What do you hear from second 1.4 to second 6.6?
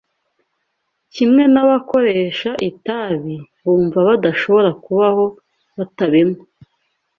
n’abakoresha itabi bumva badashobora kubaho batabinywa